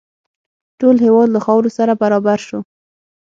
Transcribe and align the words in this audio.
ټول 0.79 0.95
هېواد 1.05 1.29
له 1.31 1.39
خاورو 1.45 1.69
سره 1.77 1.93
برابر 2.01 2.39
شو. 2.47 2.59